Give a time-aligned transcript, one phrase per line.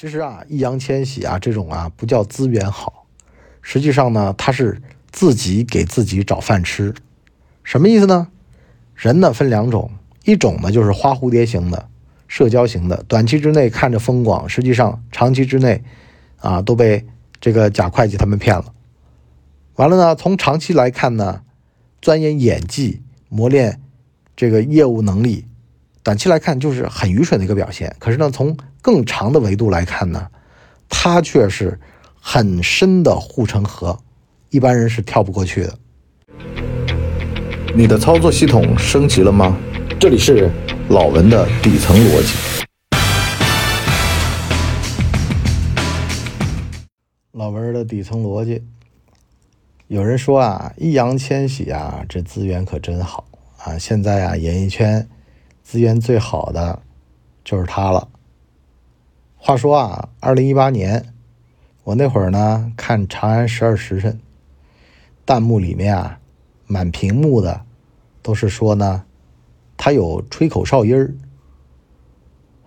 [0.00, 3.04] 其实啊，易烊千玺啊，这种啊不叫资源好，
[3.60, 6.94] 实际上呢，他是自己给自己找饭吃。
[7.64, 8.28] 什么意思呢？
[8.94, 9.90] 人呢分两种，
[10.24, 11.88] 一种呢就是花蝴蝶型的、
[12.28, 15.82] 社交型的，短期之内看着风光，实际上长期之内
[16.36, 17.04] 啊都被
[17.40, 18.72] 这个假会计他们骗了。
[19.74, 21.42] 完了呢，从长期来看呢，
[22.00, 23.82] 钻研演技、磨练
[24.36, 25.46] 这个业务能力。
[26.08, 30.26] 短期来看就是很愚蠢的一个表现，可是呢，从更长的维度来看呢，
[30.88, 31.78] 它却是
[32.18, 33.98] 很深的护城河，
[34.48, 35.78] 一般人是跳不过去的。
[37.74, 39.54] 你的操作系统升级了吗？
[40.00, 40.50] 这里是
[40.88, 42.64] 老文的底层逻辑。
[47.32, 48.64] 老文的底层逻辑，
[49.88, 53.26] 有人说啊，易烊千玺啊，这资源可真好
[53.58, 53.76] 啊！
[53.76, 55.06] 现在啊，演艺圈。
[55.68, 56.80] 资源最好的
[57.44, 58.08] 就是他了。
[59.36, 61.12] 话说啊，二零一八年，
[61.84, 64.12] 我那会儿呢看《长安十二时辰》，
[65.26, 66.20] 弹幕里面啊，
[66.66, 67.66] 满屏幕的
[68.22, 69.04] 都是说呢，
[69.76, 71.14] 他有吹口哨音儿。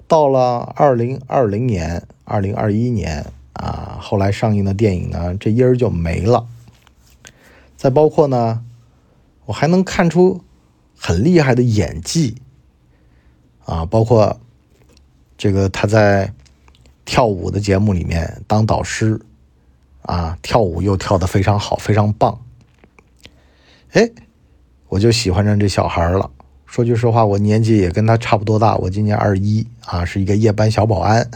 [0.07, 6.47] 到了二零二零年、二零二一年啊，后来上映的电影呢，这音儿就没了。
[7.75, 8.63] 再包括呢，
[9.45, 10.43] 我还能看出
[10.95, 12.35] 很厉害的演技。
[13.71, 14.37] 啊，包括
[15.37, 16.33] 这个他在
[17.05, 19.17] 跳舞的节目里面当导师，
[20.01, 22.37] 啊，跳舞又跳得非常好，非常棒。
[23.93, 24.09] 哎，
[24.89, 26.29] 我就喜欢上这小孩了。
[26.65, 31.31] 说句实话，我年纪也跟他差不多大，我今年二一啊，是一个夜班小保安。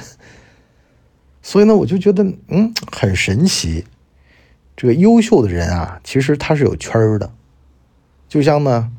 [1.42, 3.86] 所以呢，我就觉得嗯，很神奇。
[4.76, 7.32] 这个优秀的人啊，其实他是有圈儿的，
[8.28, 8.92] 就像呢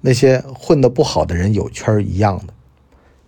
[0.00, 2.54] 那些混得不好的人有圈儿一样的。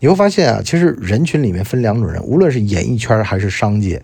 [0.02, 4.02] 你会发现啊，其实人群里面分两种人，无论是演艺圈还是商界，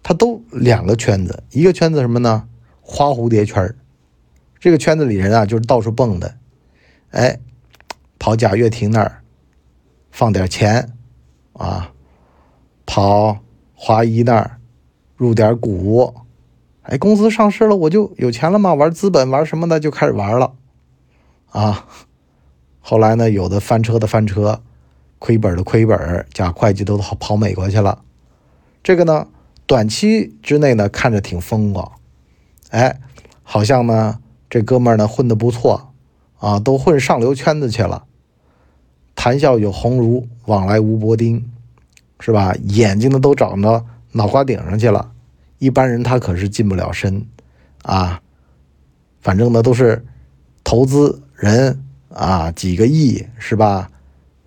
[0.00, 1.42] 他都两个圈子。
[1.50, 2.48] 一个圈子什么呢？
[2.80, 3.74] 花蝴蝶圈
[4.60, 6.36] 这个圈子里人啊，就是到处蹦的，
[7.10, 7.40] 哎，
[8.20, 9.22] 跑贾跃亭那儿
[10.12, 10.92] 放点钱
[11.54, 11.90] 啊，
[12.86, 13.40] 跑
[13.74, 14.60] 华谊那儿
[15.16, 16.14] 入点股，
[16.82, 20.54] 哎，公司上市了，我就有钱了嘛，玩资本玩什么的就开始玩了
[21.50, 21.88] 啊。
[22.86, 24.60] 后来呢，有的翻车的翻车，
[25.18, 28.04] 亏本的亏本，假会计都跑跑美国去了。
[28.82, 29.26] 这个呢，
[29.66, 31.92] 短期之内呢看着挺风光，
[32.68, 33.00] 哎，
[33.42, 34.18] 好像呢
[34.50, 35.94] 这哥们呢混得不错
[36.38, 38.04] 啊，都混上流圈子去了。
[39.14, 41.50] 谈笑有鸿儒，往来无薄丁，
[42.20, 42.54] 是吧？
[42.64, 45.10] 眼睛呢都长到脑瓜顶上去了，
[45.56, 47.26] 一般人他可是近不了身
[47.80, 48.20] 啊。
[49.22, 50.04] 反正呢都是
[50.62, 51.80] 投资人。
[52.14, 53.90] 啊，几个亿是吧？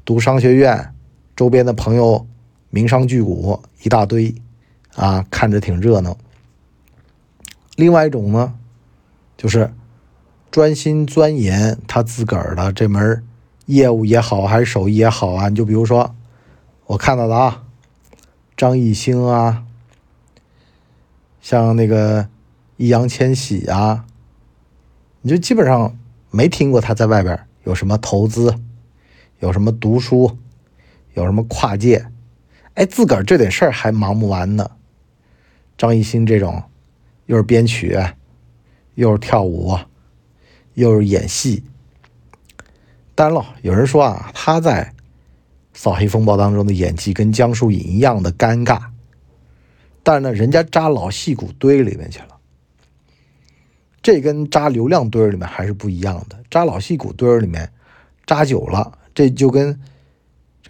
[0.06, 0.94] 读商学院，
[1.36, 2.26] 周边的朋友
[2.70, 4.34] 名商巨贾一大堆，
[4.96, 6.18] 啊，看着挺热闹。
[7.76, 8.54] 另外一种呢，
[9.36, 9.74] 就是
[10.50, 13.22] 专心钻研他自个儿的这门
[13.66, 15.50] 业务也好，还是手艺也好啊。
[15.50, 16.16] 你就比如说
[16.86, 17.66] 我看到的啊，
[18.56, 19.66] 张艺兴啊，
[21.42, 22.30] 像那个
[22.78, 24.06] 易烊千玺啊，
[25.20, 25.98] 你就基本上
[26.32, 27.47] 没听过他在外边。
[27.68, 28.56] 有什么投资，
[29.40, 30.38] 有什么读书，
[31.16, 32.08] 有什么跨界，
[32.76, 34.72] 哎，自个儿这点事儿还忙不完呢。
[35.78, 36.64] 张艺兴这种，
[37.26, 38.00] 又是编曲，
[38.96, 39.78] 又是跳舞，
[40.76, 41.62] 又是演戏。
[43.14, 44.86] 当然了，有人说啊，他在
[45.74, 48.82] 《扫黑风暴》当中的演技跟江疏影一样的尴尬，
[50.04, 52.37] 但是呢，人家扎老戏骨堆里面去了。
[54.08, 57.70] 这跟扎流量堆儿里面还是不一样的，扎老戏骨堆儿里面
[58.26, 59.78] 扎久了，这就跟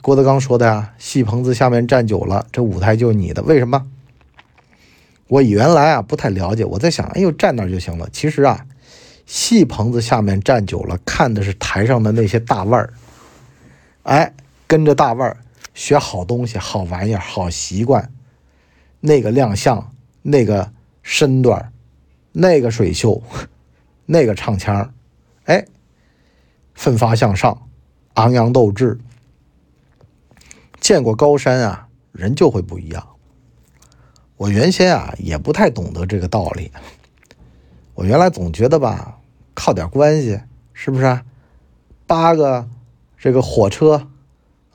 [0.01, 3.43] 郭德纲说的呀，戏棚子下面站久了，这舞台就是你的。
[3.43, 3.85] 为什么？
[5.27, 8.09] 我原来啊不太了解，我在想，哎呦站那就行了。
[8.11, 8.65] 其实啊，
[9.27, 12.91] 戏棚子下面站久了，看的是台上的那些大腕儿，
[14.01, 14.33] 哎，
[14.65, 15.37] 跟着大腕儿
[15.75, 18.11] 学好东西、好玩意儿、好习惯，
[18.99, 19.91] 那个亮相，
[20.23, 20.71] 那个
[21.03, 21.71] 身段。
[22.39, 23.23] 那个水袖，
[24.05, 24.93] 那个唱腔，
[25.45, 25.65] 哎，
[26.75, 27.67] 奋发向上，
[28.13, 28.99] 昂扬斗志。
[30.79, 33.07] 见过高山啊，人就会不一样。
[34.35, 36.71] 我原先啊也不太懂得这个道理。
[37.95, 39.17] 我原来总觉得吧，
[39.55, 40.39] 靠点关系
[40.73, 41.25] 是不是啊？
[42.05, 42.69] 八个
[43.17, 44.07] 这个火车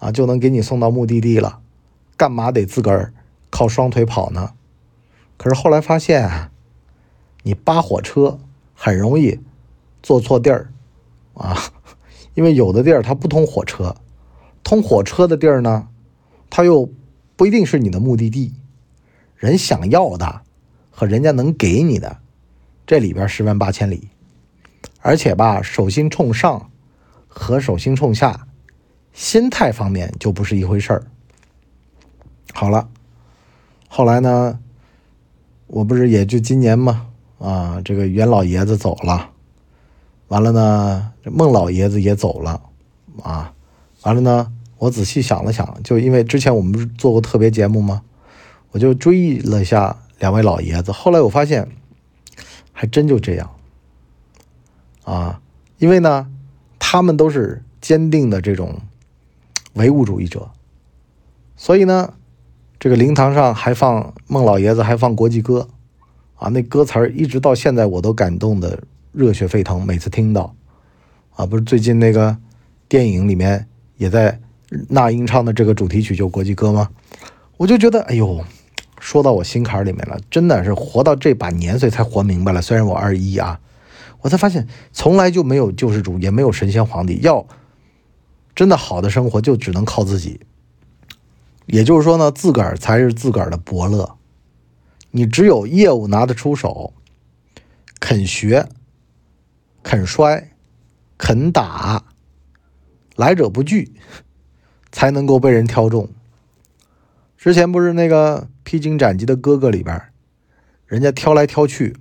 [0.01, 1.61] 啊就能给你送到目的地了，
[2.17, 3.15] 干嘛得自个儿
[3.51, 4.55] 靠双腿跑呢？
[5.37, 6.49] 可是后来发现啊。
[7.43, 8.39] 你扒火车
[8.75, 9.39] 很容易
[10.03, 10.73] 坐错地儿
[11.35, 11.57] 啊，
[12.35, 13.97] 因为有的地儿它不通火车，
[14.63, 15.89] 通火车的地儿呢，
[16.51, 16.89] 它又
[17.37, 18.53] 不一定是你的目的地。
[19.37, 20.43] 人想要的
[20.91, 22.19] 和人家能给你的，
[22.87, 24.09] 这里边十万八千里。
[25.01, 26.71] 而且吧，手心冲上
[27.27, 28.47] 和手心冲下，
[29.13, 31.03] 心态方面就不是一回事儿。
[32.55, 32.89] 好了，
[33.89, 34.61] 后来呢，
[35.67, 37.09] 我不是也就今年嘛，
[37.43, 39.31] 啊，这个袁老爷子走了，
[40.29, 42.63] 完了呢，这孟老爷子也走了，
[43.21, 43.53] 啊，
[44.03, 48.03] 完了呢，我仔细想了想，就因为之前我们不是做过特别节目吗？
[48.71, 51.69] 我就追忆了一下两位老爷子，后来我发现，
[52.73, 53.51] 还真就这样。
[55.05, 55.41] 啊，
[55.79, 56.29] 因为呢，
[56.79, 58.81] 他们都是坚定的这种
[59.73, 60.53] 唯物主义者，
[61.57, 62.15] 所以呢，
[62.79, 65.69] 这个灵堂上还放孟老爷子还放国际歌，
[66.43, 70.55] 啊，那歌词儿一直到现在我都感动的热血沸腾，每次听到，
[71.37, 72.37] 啊，不是最近那个
[72.89, 74.41] 电影里面也在
[74.89, 76.91] 那英唱的这个主题曲就国际歌吗？
[77.59, 78.45] 我就觉得，哎呦，
[78.99, 83.61] 说到我心坎里面了，真的是活到这把年岁才活明白了，虽然我二一啊。
[84.23, 87.19] 我才发现，从来就没有救世主，也没有神仙皇帝。
[87.23, 87.47] 要
[88.55, 90.41] 真的好的生活，就只能靠自己。
[91.67, 94.17] 也就是说呢，自个儿才是自个儿的伯乐。
[95.15, 96.95] 你只有业务拿得出手，
[98.01, 98.67] 肯学、
[99.83, 100.53] 肯摔、
[101.19, 102.03] 肯打，
[103.15, 103.93] 来者不拒，
[104.91, 106.09] 才能够被人挑中。
[107.37, 110.03] 之前不是那个披荆斩棘的哥哥里边，
[110.87, 111.95] 人家挑来挑去。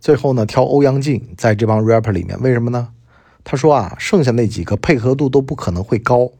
[0.00, 2.94] 最后呢，挑欧阳靖在这帮 rapper 里面，为什么呢？
[3.44, 6.32] 他说啊，剩下那几个配合度都不可能会高，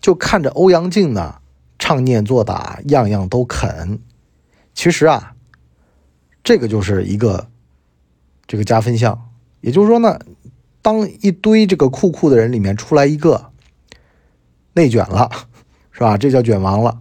[0.00, 1.40] 就看着欧阳靖呢，
[1.78, 4.00] 唱念做打样样都肯。
[4.76, 5.34] 其实啊，
[6.44, 7.48] 这个就是一个
[8.46, 9.28] 这个加分项，
[9.60, 10.20] 也就是说呢，
[10.80, 13.50] 当一堆这个酷酷的人里面出来一个
[14.74, 15.28] 内卷了，
[15.90, 16.16] 是吧？
[16.16, 17.00] 这叫卷王了，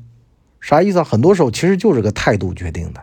[0.60, 1.04] 啥意思啊？
[1.04, 3.01] 很多时候其实就是个态度决定的，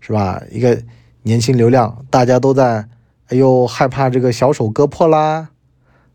[0.00, 0.42] 是吧？
[0.50, 0.82] 一个。
[1.22, 2.88] 年轻流量，大家都在，
[3.26, 5.50] 哎呦，害怕这个小手割破啦，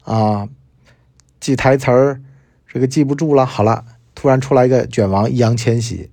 [0.02, 0.50] 啊，
[1.40, 2.22] 记台词儿，
[2.68, 3.46] 这个记不住了。
[3.46, 3.86] 好了，
[4.16, 6.10] 突然出来一个卷王易烊千玺，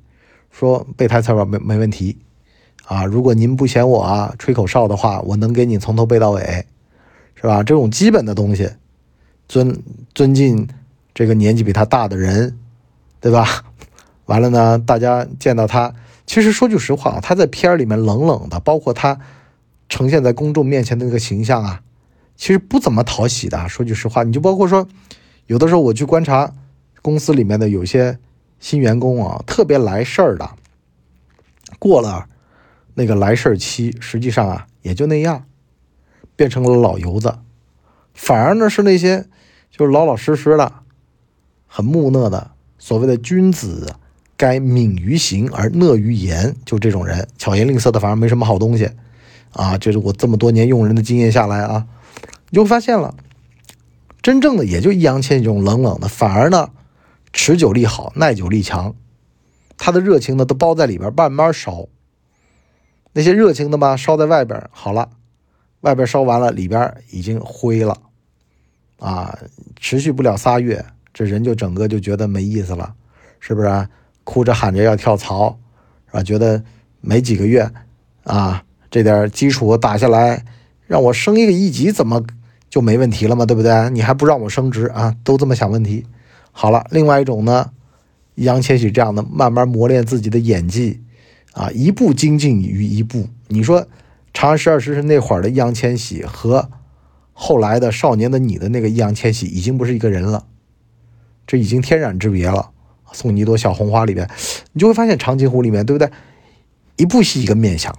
[0.52, 2.16] 说背台词吧，没没问题，
[2.84, 6.64] 啊，如果您不嫌我啊吹口哨的话，我能给你从头背到尾，
[7.34, 7.64] 是吧？
[7.64, 8.70] 这种基本的东西，
[9.49, 9.82] 尊
[10.14, 10.69] 尊敬
[11.14, 12.56] 这个年纪比他大的人，
[13.19, 13.64] 对吧？
[14.26, 15.93] 完了呢，大家见到他。
[16.25, 19.19] 其实说句实话啊，他在片儿里面冷冷的，包括他
[19.88, 21.82] 呈现在公众面前的那个形象啊，
[22.37, 23.69] 其实不怎么讨喜的。
[23.69, 24.87] 说句实话，你就包括说，
[25.46, 26.52] 有的时候我去观察
[27.02, 28.19] 公司里面的有些
[28.62, 30.49] 新员工啊，特别来事儿的，
[31.79, 32.26] 过了
[32.94, 35.44] 那个来事儿期，实际上啊也就那样，
[36.35, 37.41] 变成了老油子，
[38.14, 39.26] 反而呢是那些
[39.70, 40.73] 就是老老实实的、
[41.67, 43.97] 很木讷的所谓的君子。
[44.35, 48.91] 该敏于行而讷于言，就这种人，巧言令色的，反而没什么好东西
[49.53, 49.79] 啊！
[49.79, 51.87] 就是我这么多年用人的经验下来啊，
[52.50, 53.14] 你就发现了，
[54.20, 56.70] 真正的也就易烊千玺这种冷冷的，反而呢，
[57.32, 58.94] 持久力好，耐久力强，
[59.76, 61.88] 他的热情呢都包在里边，慢慢烧。
[63.12, 65.11] 那些热情的嘛，烧在外边好了，
[65.81, 67.99] 外边烧完了，里边已经灰了
[68.99, 69.38] 啊！
[69.76, 72.94] 持续不了仨月，这人就整个就觉得没意思了，
[73.40, 73.88] 是不是？
[74.25, 75.59] 哭着喊着要跳槽，
[76.07, 76.23] 是吧？
[76.23, 76.62] 觉得
[77.00, 77.68] 没几个月，
[78.23, 80.45] 啊，这点基础打下来，
[80.87, 82.23] 让我升一个一级，怎么
[82.71, 83.45] 就没问题了吗？
[83.45, 83.90] 对不对？
[83.90, 85.16] 你还不让我升职啊？
[85.25, 86.07] 都这么想问题。
[86.52, 87.73] 好了，另外一种呢，
[88.35, 91.00] 易烊千玺这样的，慢慢磨练自己的演技，
[91.52, 93.28] 啊，一步精进于一步。
[93.49, 93.82] 你说
[94.32, 96.71] 《长安十二时辰》那会儿的易烊千玺和
[97.32, 100.47] 后来的《少年的你》的那个易烊千玺，已经不是一个人了，
[101.47, 102.71] 这已经天壤之别了。
[103.14, 104.26] 送你一朵小红花里边，
[104.73, 106.11] 你就会发现长津湖里面，对不对？
[106.97, 107.94] 一部戏一个面相，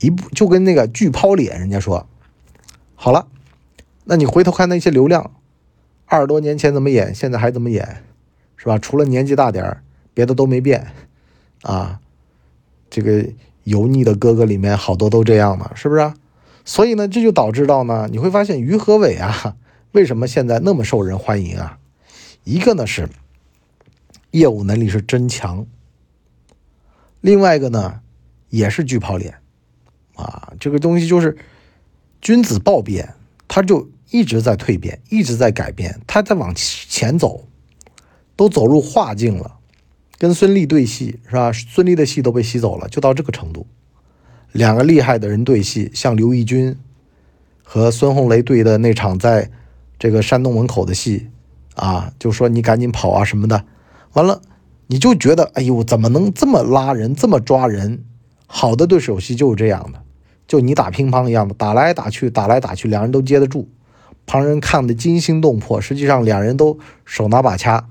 [0.00, 2.06] 一部就跟那个巨抛脸，人家说
[2.94, 3.26] 好了，
[4.04, 5.30] 那你回头看那些流量，
[6.06, 8.02] 二十多年前怎么演，现在还怎么演，
[8.56, 8.78] 是吧？
[8.78, 9.82] 除了年纪大点儿，
[10.14, 10.86] 别的都没变
[11.62, 12.00] 啊。
[12.88, 13.26] 这个
[13.64, 16.12] 油腻的哥哥里面好多都这样嘛，是不是？
[16.64, 19.56] 所以呢，这就导致到呢，你会发现于和伟啊，
[19.92, 21.78] 为什么现在那么受人欢迎啊？
[22.44, 23.08] 一个呢是。
[24.32, 25.66] 业务能力是真强。
[27.22, 28.00] 另外一个呢，
[28.50, 29.36] 也是巨抛脸，
[30.14, 31.38] 啊，这个东西就是
[32.20, 33.14] 君子豹变，
[33.48, 37.44] 他就一直在蜕变，一直在改变，他在往前走，
[38.36, 39.58] 都走入化境了。
[40.18, 41.52] 跟孙俪对戏是吧？
[41.52, 43.66] 孙俪的戏都被吸走了，就到这个程度。
[44.52, 46.74] 两个厉害的人对戏，像刘奕君
[47.62, 49.50] 和孙红雷对的那场，在
[49.98, 51.28] 这个山东门口的戏
[51.74, 53.64] 啊，就说你赶紧跑啊什么的。
[54.14, 54.40] 完了，
[54.86, 58.04] 你就觉得，哎呦，怎么能这么拉人，这么抓人？
[58.46, 60.00] 好的对手戏就是这样的，
[60.46, 63.68] 就你打乒乓一样的，打来打去，打来打去，两人都接得住，
[64.26, 67.88] 旁人看得惊心动魄，实际上两人都手拿把掐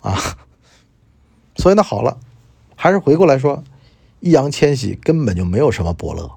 [0.00, 0.18] 啊。
[1.56, 2.18] 所以那，好了，
[2.74, 3.62] 还是回过来说，
[4.20, 6.32] 易烊千玺根本就没有什么伯乐，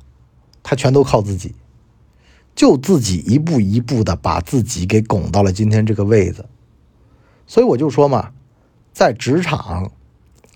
[0.62, 1.55] 他全都靠自己，
[2.53, 6.46] 就自己一步一步的把自己给拱到了今天这个位子。
[7.48, 8.31] 所以我就说嘛。
[8.91, 9.91] 在职场，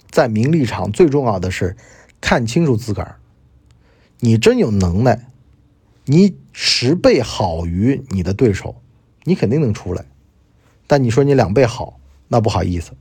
[0.10, 1.78] 在名利场，最重要的是
[2.20, 3.18] 看清楚自个儿。
[4.20, 5.30] 你真有能耐，
[6.06, 8.81] 你十倍好于你的对手，
[9.24, 10.05] 你肯定能出来。
[10.88, 12.91] 但你说你两倍好，那不好意思，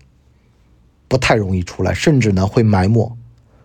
[1.06, 3.16] 不太容易出来，甚至呢会埋没。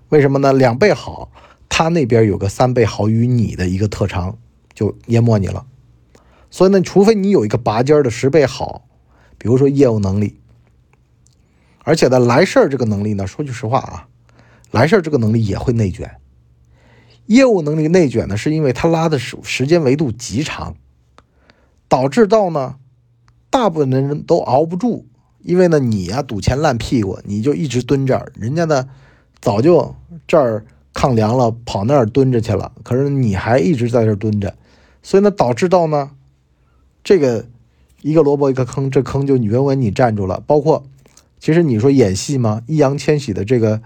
[0.09, 0.53] 为什么呢？
[0.53, 1.31] 两倍好，
[1.69, 4.37] 他那边有个三倍好于你的一个特长，
[4.73, 5.65] 就淹没你了。
[6.49, 8.85] 所以呢，除非你有一个拔尖的十倍好，
[9.37, 10.39] 比如说业务能力。
[11.83, 14.07] 而且呢，来事儿这个能力呢，说句实话啊，
[14.71, 16.19] 来事儿这个能力也会内卷。
[17.27, 20.75] 业务能力内卷呢，是因为他拉的时时间维度极长，
[21.87, 22.75] 导致到呢，
[23.49, 25.05] 大部分的人都熬不住。
[25.43, 28.89] 因为呢，你呀赌钱烂屁股，你就一直蹲这儿，人家呢
[29.39, 29.95] 早就
[30.27, 34.55] 这儿抗凉了，跑那儿蹲着去了，可是你还一直在这儿蹲着，
[35.01, 36.11] 所以呢，导致到呢，
[37.03, 37.45] 这个
[38.01, 40.85] 一个萝卜一个坑，这坑就永远你站住了，包括。
[41.39, 42.63] 其实你说演戏吗？
[42.65, 43.79] 易烊千玺的这个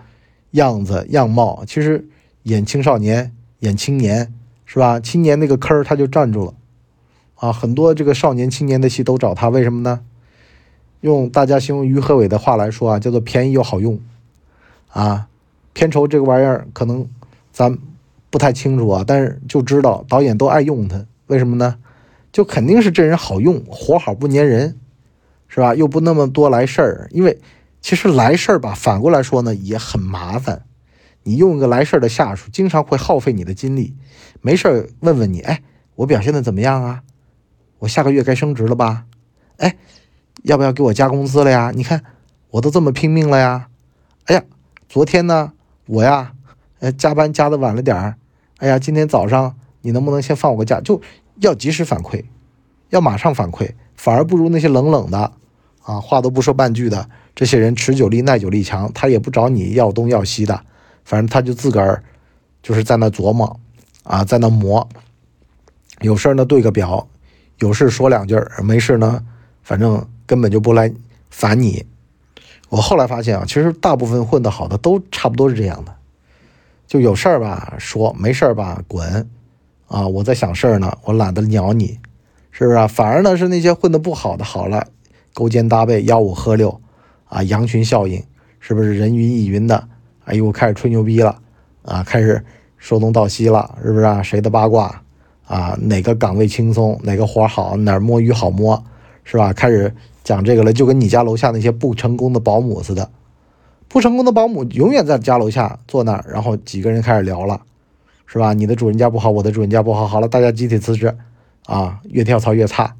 [0.52, 2.08] 样子样貌，其实
[2.44, 4.34] 演青少年、演青年
[4.66, 5.00] 是吧？
[5.00, 6.54] 青年那个坑他就站住了
[7.36, 7.52] 啊！
[7.52, 10.02] 很多这个少年、青年的戏都找他，为什么呢？
[11.02, 14.00] 用大家形容于和伟的话来说啊，叫做便宜又好用
[14.90, 15.28] 啊。
[15.74, 17.08] 片酬这个玩意儿可能
[17.52, 17.78] 咱
[18.30, 21.78] 不太清楚啊，但是就知道导演都爱用他，为什么呢？
[22.32, 24.78] 就肯定是这人好用，活好不粘人。
[25.54, 25.76] 是吧？
[25.76, 27.38] 又不那么多来事儿，因为
[27.82, 30.64] 其实来事儿吧，反过来说呢也很麻烦。
[31.24, 33.96] 你用一个来事儿的下属，经常会耗费你的精力。
[34.42, 35.62] 没事儿问问你，哎，
[35.96, 37.04] 我表现的怎么样啊？
[37.80, 39.06] 我下个月该升职了吧？
[39.58, 39.78] 哎，
[40.44, 41.72] 要不要给我加工资了呀？
[41.76, 42.04] 你看
[42.50, 43.68] 我都这么拼命了呀！
[44.26, 44.44] 哎呀，
[44.90, 45.54] 昨天呢，
[45.86, 46.34] 我呀，
[46.80, 48.16] 呃，加班加的晚了点儿。
[48.58, 50.82] 哎呀，今天早上你能不能先放我个假？
[50.82, 51.02] 就
[51.40, 52.24] 要及时反馈，
[52.90, 55.34] 要马上反馈，反而不如那些冷冷的。
[55.84, 60.64] 啊，话都不说半句的这些人，持久力、耐久力强，他也不找你要东要西的，
[61.12, 62.02] 反正他就自个儿
[62.64, 63.60] 就是在那琢磨，
[64.04, 64.88] 啊，在那磨。
[66.00, 67.06] 有事呢对个表，
[67.60, 69.22] 有事说两句没事呢，
[69.62, 70.90] 反正根本就不来
[71.30, 71.86] 烦你。
[72.70, 75.94] 我后来发现啊，其实大部分混得好的都差不多是这样的，
[76.88, 79.30] 就有事儿吧说，没事儿吧滚，
[79.88, 82.00] 啊，我在想事儿呢，我懒得鸟你，
[82.52, 82.88] 是不是？
[82.88, 84.88] 反而呢是那些混得不好的好了。
[85.34, 86.80] 勾肩搭背，吆五喝六，
[87.26, 88.24] 啊，羊群效应，
[88.62, 89.90] 是不是人云亦云的？
[90.26, 91.38] 哎呦，开始吹牛逼了，
[91.84, 92.44] 啊，开始
[92.78, 94.22] 说东道西了，是不是啊？
[94.22, 95.02] 谁的八卦？
[95.46, 98.82] 啊，哪个岗位轻松，哪个活好，哪儿摸鱼好摸，
[99.24, 99.52] 是吧？
[99.52, 103.10] 开始讲这个了，就跟你家楼下那些不成功的保姆似的，
[103.88, 107.62] 不成功的保姆永远在家楼下坐那儿，然后几个人开始聊了，
[108.26, 108.54] 是吧？
[108.54, 111.14] 你的主人家不好，我的主人家不好，好了，大家集体辞职，
[111.66, 112.96] 啊，越跳槽越差。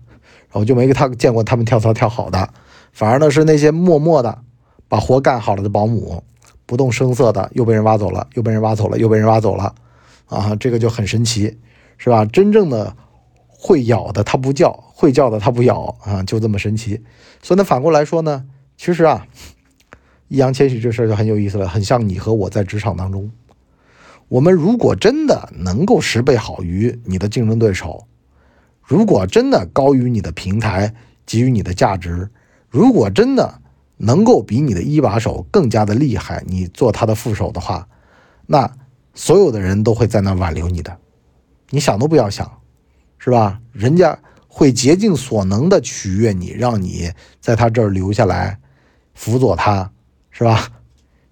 [0.54, 2.50] 我就没给他见过他们跳槽跳好的，
[2.92, 4.40] 反而呢是那些默默的
[4.90, 6.22] 把活干好了的保姆，
[6.72, 9.76] 不动声色的又被人挖走了，又被人挖走了，又被人挖走了，
[10.28, 11.58] 啊，这个就很神奇，
[11.98, 12.24] 是吧？
[12.24, 12.96] 真正的
[13.50, 17.04] 会咬的它不叫，会叫的它不咬啊，就这么神奇。
[17.42, 18.46] 所以呢，反过来说呢，
[18.78, 19.28] 其实啊，
[20.30, 23.30] 易烊千玺这事儿就很有意思了，很像你和我在职场当中，
[24.30, 28.08] 我们如果真的能够十倍好于你的竞争对手。
[28.82, 30.94] 如果真的高于你的平台，
[31.26, 32.30] 给予你的价值，
[32.70, 33.61] 如果真的
[34.04, 37.88] 能够比你的一把手更加的厉害，你做他的副手的话，
[38.48, 38.76] 那
[39.14, 40.98] 所有的人都会在那挽留你的，
[41.70, 42.60] 你想都不要想，
[43.20, 43.60] 是吧？
[43.72, 44.18] 人家
[44.48, 48.60] 会竭尽所能的取悦你，让你在他这儿留下来，
[49.14, 49.92] 辅佐他，
[50.32, 50.70] 是吧？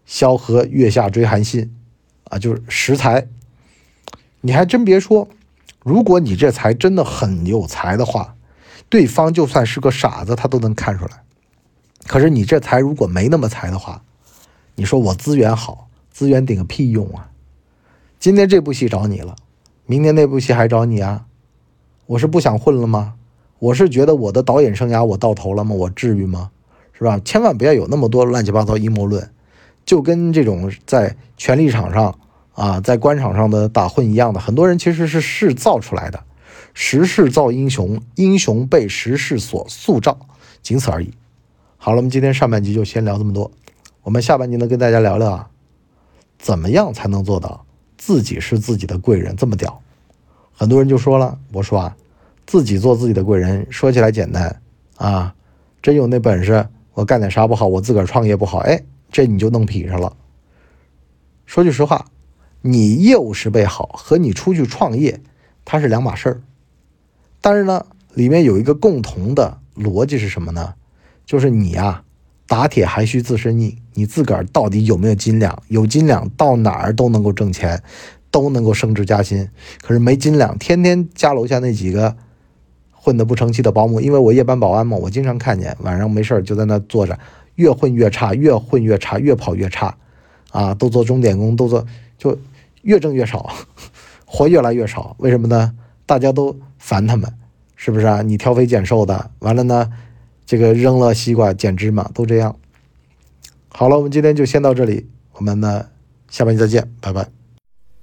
[0.06, 1.76] 萧何月下追韩信，
[2.26, 3.28] 啊，就是识才，
[4.42, 5.28] 你还真别说。
[5.84, 8.36] 如果你这才真的很有才的话，
[8.90, 11.24] 对方就算是个傻子，他都能看出来。
[12.08, 14.02] 可是你这才如果没那么才的话，
[14.76, 17.30] 你说我资源好，资源顶个屁用啊！
[18.20, 19.36] 今天这部戏找你了，
[19.86, 21.26] 明天那部戏还找你啊？
[22.06, 23.16] 我是不想混了吗？
[23.60, 25.76] 我是觉得我的导演生涯我到头了吗？
[25.76, 26.52] 我至于吗？
[26.94, 27.20] 是吧？
[27.24, 29.30] 千万不要有那么多乱七八糟阴谋论，
[29.86, 32.18] 就跟这种在权力场上。
[32.54, 36.22] 啊，在官场上的打混一样的，很多人其实是事造出来的，
[36.74, 40.20] 时势造英雄，英雄被时势所塑造，
[40.62, 41.14] 仅此而已。
[41.82, 43.50] 好了，我们今天上半集就先聊这么多，
[44.04, 45.50] 我们下半集呢，跟大家聊聊啊，
[46.38, 47.66] 怎么样才能做到
[47.98, 49.82] 自己是自己的贵人这么屌？
[50.52, 51.96] 很多人就说了，我说啊，
[52.46, 54.62] 自己做自己的贵人，说起来简单
[54.98, 55.34] 啊，
[55.82, 60.18] 真有那本事，我干点啥不好，我自个儿创业不好，哎，这你就弄劈上了。
[61.46, 62.08] 说句实话，
[62.62, 65.22] 你业务是备好和你出去创业，
[65.64, 66.42] 它是两码事儿。
[67.40, 70.74] 但是呢，里面有一个共同的逻辑是什么呢？
[71.30, 72.02] 就是你呀。
[72.48, 75.62] 打铁还需自身硬，你自个儿到底有没有斤两？
[75.68, 77.84] 有斤两，到哪儿都能够挣钱，
[78.32, 79.48] 都能够升职加薪。
[79.84, 82.16] 可是没斤两，天天家楼下那几个
[82.92, 87.20] 混得不成器的保姆，因为我夜班保安嘛，我经常看见晚上没事儿就在那坐着，
[87.54, 89.96] 越混越差，越混越差，越跑越差，
[90.50, 91.86] 啊，都做钟点工，都做
[92.18, 92.36] 就
[92.82, 93.48] 越挣越少，
[94.26, 95.16] 活越来越少。
[95.20, 95.76] 为什么呢？
[96.08, 97.32] 大家都烦他们，
[97.76, 98.24] 是不是啊？
[98.24, 99.88] 你挑肥拣瘦的，完了呢？
[100.50, 102.56] 这个扔了西瓜捡芝麻都这样。
[103.68, 105.86] 好了，我们今天就先到这里，我们呢
[106.28, 107.22] 下半期再见，拜拜。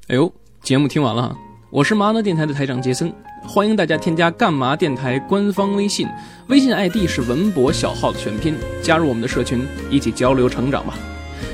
[0.07, 1.37] 哎呦，节目听完了，
[1.73, 3.13] 我是麻辣电台的台长杰森，
[3.43, 6.07] 欢迎大家添加干嘛电台官方微信，
[6.47, 10.97] 微信 ID 是文博小号的全拼，加入我们的社群，一起交流成长吧。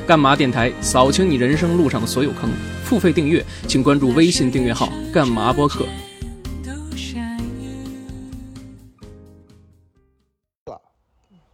[0.06, 2.50] 干嘛电台扫清你人生路上的所有坑，
[2.84, 5.86] 付费订阅请关注微信订阅号干嘛播客。